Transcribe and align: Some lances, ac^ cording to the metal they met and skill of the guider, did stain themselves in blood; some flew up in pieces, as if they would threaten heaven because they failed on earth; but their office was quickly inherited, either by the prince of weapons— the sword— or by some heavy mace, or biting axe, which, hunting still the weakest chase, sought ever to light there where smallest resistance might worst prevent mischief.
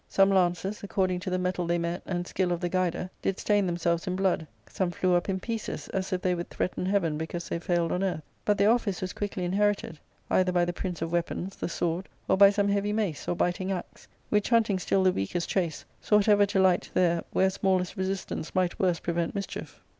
Some 0.09 0.31
lances, 0.31 0.79
ac^ 0.81 0.89
cording 0.89 1.19
to 1.19 1.29
the 1.29 1.37
metal 1.37 1.67
they 1.67 1.77
met 1.77 2.01
and 2.07 2.25
skill 2.25 2.51
of 2.51 2.59
the 2.59 2.69
guider, 2.69 3.11
did 3.21 3.37
stain 3.37 3.67
themselves 3.67 4.07
in 4.07 4.15
blood; 4.15 4.47
some 4.67 4.89
flew 4.89 5.13
up 5.13 5.29
in 5.29 5.39
pieces, 5.39 5.89
as 5.89 6.11
if 6.11 6.23
they 6.23 6.33
would 6.33 6.49
threaten 6.49 6.87
heaven 6.87 7.19
because 7.19 7.47
they 7.47 7.59
failed 7.59 7.91
on 7.91 8.01
earth; 8.03 8.23
but 8.43 8.57
their 8.57 8.71
office 8.71 8.99
was 8.99 9.13
quickly 9.13 9.45
inherited, 9.45 9.99
either 10.31 10.51
by 10.51 10.65
the 10.65 10.73
prince 10.73 11.03
of 11.03 11.11
weapons— 11.11 11.55
the 11.57 11.69
sword— 11.69 12.09
or 12.27 12.35
by 12.35 12.49
some 12.49 12.69
heavy 12.69 12.91
mace, 12.93 13.27
or 13.27 13.35
biting 13.35 13.71
axe, 13.71 14.07
which, 14.29 14.49
hunting 14.49 14.79
still 14.79 15.03
the 15.03 15.11
weakest 15.13 15.47
chase, 15.47 15.85
sought 16.01 16.27
ever 16.27 16.47
to 16.47 16.59
light 16.59 16.89
there 16.95 17.23
where 17.29 17.51
smallest 17.51 17.95
resistance 17.95 18.55
might 18.55 18.79
worst 18.79 19.03
prevent 19.03 19.35
mischief. 19.35 19.83